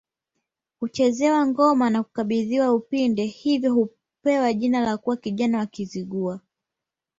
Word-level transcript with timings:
Huchezewa 0.79 1.47
ngoma 1.47 1.89
na 1.89 2.03
kukabidhiwa 2.03 2.73
upinde 2.73 3.25
hivyo 3.25 3.73
hupewa 3.73 4.53
jina 4.53 4.81
na 4.81 4.97
kuwa 4.97 5.17
kijana 5.17 5.57
wa 5.57 5.65
Kizigua 5.65 6.39